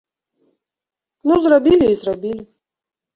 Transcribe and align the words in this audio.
Ну, 1.31 1.37
зрабілі 1.43 1.87
і 1.91 1.99
зрабілі. 2.01 2.43